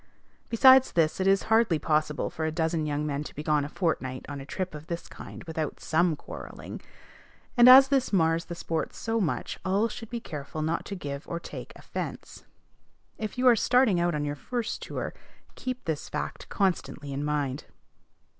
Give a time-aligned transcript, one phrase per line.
[0.49, 3.69] Besides this, it is hardly possible for a dozen young men to be gone a
[3.69, 6.81] fortnight on a trip of this kind without some quarrelling;
[7.55, 11.27] and, as this mars the sport so much, all should be careful not to give
[11.27, 12.45] or take offence.
[13.19, 15.13] If you are starting out on your first tour,
[15.53, 17.65] keep this fact constantly in mind.